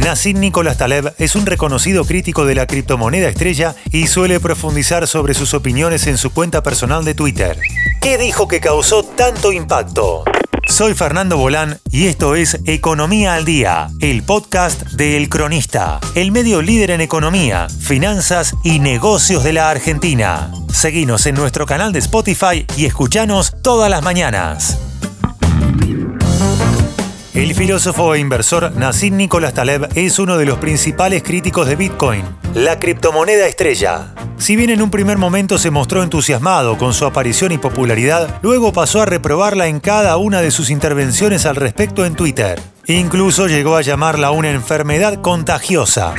[0.00, 5.34] Nassim Nicolás Taleb es un reconocido crítico de la criptomoneda estrella y suele profundizar sobre
[5.34, 7.58] sus opiniones en su cuenta personal de Twitter.
[8.00, 10.24] ¿Qué dijo que causó tanto impacto?
[10.66, 16.32] Soy Fernando Bolán y esto es Economía al Día, el podcast de El Cronista, el
[16.32, 20.50] medio líder en economía, finanzas y negocios de la Argentina.
[20.72, 24.78] Seguinos en nuestro canal de Spotify y escuchanos todas las mañanas.
[27.32, 32.24] El filósofo e inversor Nassim Nicolás Taleb es uno de los principales críticos de Bitcoin,
[32.54, 34.12] la criptomoneda estrella.
[34.36, 38.72] Si bien en un primer momento se mostró entusiasmado con su aparición y popularidad, luego
[38.72, 42.60] pasó a reprobarla en cada una de sus intervenciones al respecto en Twitter.
[42.86, 46.14] Incluso llegó a llamarla una enfermedad contagiosa.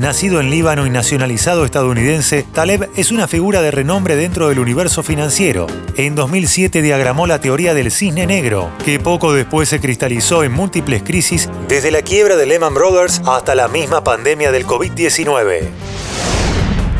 [0.00, 5.04] Nacido en Líbano y nacionalizado estadounidense, Taleb es una figura de renombre dentro del universo
[5.04, 5.68] financiero.
[5.96, 11.04] En 2007 diagramó la teoría del cisne negro, que poco después se cristalizó en múltiples
[11.04, 15.68] crisis, desde la quiebra de Lehman Brothers hasta la misma pandemia del COVID-19.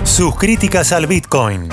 [0.04, 1.68] Sus críticas al Bitcoin.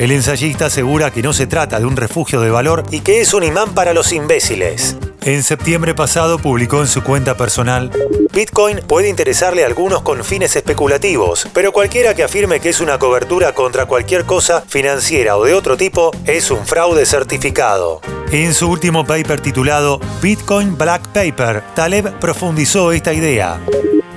[0.00, 3.32] El ensayista asegura que no se trata de un refugio de valor y que es
[3.32, 4.96] un imán para los imbéciles.
[5.28, 7.90] En septiembre pasado publicó en su cuenta personal,
[8.32, 12.98] Bitcoin puede interesarle a algunos con fines especulativos, pero cualquiera que afirme que es una
[12.98, 18.00] cobertura contra cualquier cosa financiera o de otro tipo es un fraude certificado.
[18.32, 23.60] En su último paper titulado Bitcoin Black Paper, Taleb profundizó esta idea.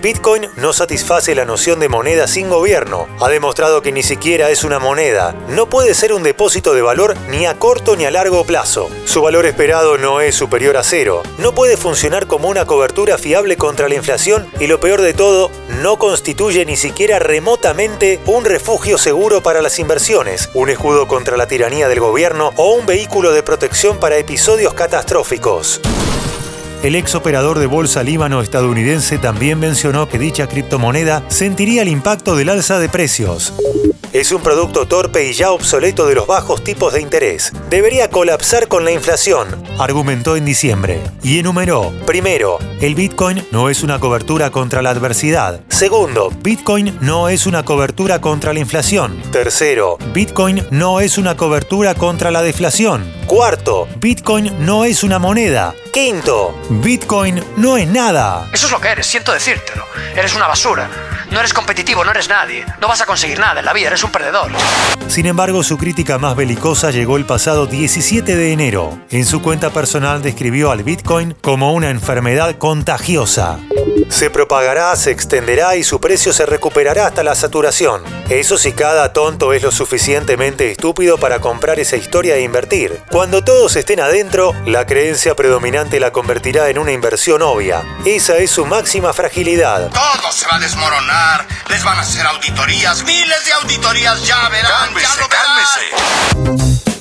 [0.02, 3.08] Bitcoin no satisface la noción de moneda sin gobierno.
[3.20, 5.36] Ha demostrado que ni siquiera es una moneda.
[5.48, 8.90] No puede ser un depósito de valor ni a corto ni a largo plazo.
[9.06, 11.22] Su valor esperado no es superior a cero.
[11.38, 15.52] No puede funcionar como una cobertura fiable contra la inflación y lo peor de todo,
[15.70, 21.48] no constituye ni siquiera remotamente un refugio seguro para las inversiones, un escudo contra la
[21.48, 25.80] tiranía del gobierno o un vehículo de protección para episodios catastróficos.
[26.84, 32.50] El ex operador de bolsa líbano-estadounidense también mencionó que dicha criptomoneda sentiría el impacto del
[32.50, 33.54] alza de precios.
[34.14, 37.54] Es un producto torpe y ya obsoleto de los bajos tipos de interés.
[37.70, 39.48] Debería colapsar con la inflación,
[39.78, 41.00] argumentó en diciembre.
[41.22, 45.62] Y enumeró, primero, el Bitcoin no es una cobertura contra la adversidad.
[45.70, 49.22] Segundo, Bitcoin no es una cobertura contra la inflación.
[49.32, 53.21] Tercero, Bitcoin no es una cobertura contra la deflación.
[53.32, 55.74] Cuarto, Bitcoin no es una moneda.
[55.94, 58.50] Quinto, Bitcoin no es nada.
[58.52, 59.86] Eso es lo que eres, siento decírtelo.
[60.14, 60.90] Eres una basura.
[61.32, 62.66] No eres competitivo, no eres nadie.
[62.82, 64.52] No vas a conseguir nada en la vida, eres un perdedor.
[65.08, 69.00] Sin embargo, su crítica más belicosa llegó el pasado 17 de enero.
[69.12, 73.60] En su cuenta personal describió al Bitcoin como una enfermedad contagiosa.
[74.12, 78.04] Se propagará, se extenderá y su precio se recuperará hasta la saturación.
[78.30, 83.02] Eso si cada tonto es lo suficientemente estúpido para comprar esa historia e invertir.
[83.10, 87.84] Cuando todos estén adentro, la creencia predominante la convertirá en una inversión obvia.
[88.06, 89.90] Esa es su máxima fragilidad.
[89.90, 94.72] Todo se va a desmoronar, les van a hacer auditorías, miles de auditorías, ya verán,
[94.94, 95.46] Cálmese, ya lo verán.
[96.46, 96.92] cálmese.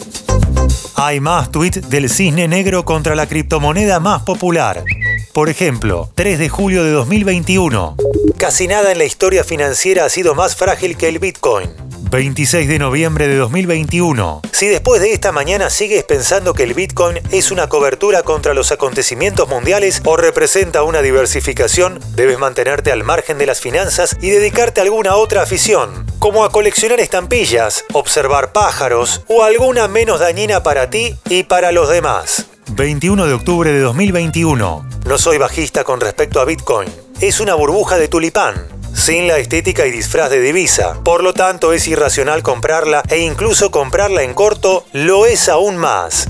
[1.03, 4.85] Hay más tweets del cisne negro contra la criptomoneda más popular.
[5.33, 7.95] Por ejemplo, 3 de julio de 2021.
[8.37, 11.71] Casi nada en la historia financiera ha sido más frágil que el Bitcoin.
[12.11, 14.43] 26 de noviembre de 2021.
[14.51, 18.73] Si después de esta mañana sigues pensando que el Bitcoin es una cobertura contra los
[18.73, 24.81] acontecimientos mundiales o representa una diversificación, debes mantenerte al margen de las finanzas y dedicarte
[24.81, 30.91] a alguna otra afición, como a coleccionar estampillas, observar pájaros o alguna menos dañina para
[30.91, 32.50] ti y para los demás.
[32.75, 34.87] 21 de octubre de 2021.
[35.07, 36.89] No soy bajista con respecto a Bitcoin.
[37.21, 41.01] Es una burbuja de tulipán, sin la estética y disfraz de divisa.
[41.03, 46.27] Por lo tanto, es irracional comprarla e incluso comprarla en corto lo es aún más.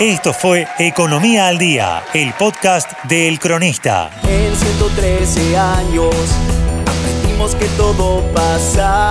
[0.00, 4.10] Esto fue Economía al Día, el podcast de El Cronista.
[4.22, 6.14] En 113 años
[6.86, 9.10] aprendimos que todo pasa.